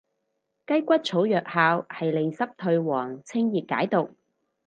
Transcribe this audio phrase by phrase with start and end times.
[0.65, 4.15] 雞骨草藥效係利濕退黃清熱解毒